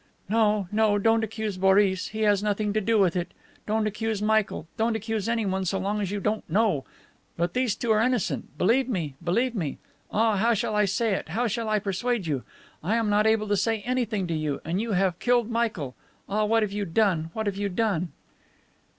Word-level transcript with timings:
"No, 0.27 0.67
no. 0.71 0.97
Don't 0.97 1.23
accuse 1.23 1.57
Boris. 1.59 2.07
He 2.07 2.21
has 2.21 2.41
nothing 2.41 2.73
to 2.73 2.81
do 2.81 2.97
with 2.97 3.15
it. 3.15 3.33
Don't 3.67 3.85
accuse 3.85 4.19
Michael. 4.19 4.65
Don't 4.75 4.95
accuse 4.95 5.29
anyone 5.29 5.63
so 5.63 5.77
long 5.77 6.01
as 6.01 6.09
you 6.09 6.19
don't 6.19 6.43
know. 6.49 6.85
But 7.37 7.53
these 7.53 7.75
two 7.75 7.91
are 7.91 8.01
innocent. 8.01 8.57
Believe 8.57 8.89
me. 8.89 9.13
Believe 9.23 9.53
me. 9.53 9.77
Ah, 10.09 10.37
how 10.37 10.55
shall 10.55 10.73
I 10.75 10.85
say 10.85 11.13
it, 11.13 11.29
how 11.29 11.45
shall 11.45 11.69
I 11.69 11.77
persuade 11.77 12.25
you! 12.25 12.41
I 12.83 12.95
am 12.95 13.11
not 13.11 13.27
able 13.27 13.47
to 13.47 13.55
say 13.55 13.81
anything 13.81 14.25
to 14.25 14.33
you. 14.33 14.59
And 14.65 14.81
you 14.81 14.93
have 14.93 15.19
killed 15.19 15.51
Michael. 15.51 15.93
Ah, 16.27 16.45
what 16.45 16.63
have 16.63 16.71
you 16.71 16.85
done, 16.85 17.29
what 17.33 17.45
have 17.45 17.55
you 17.57 17.69
done!" 17.69 18.11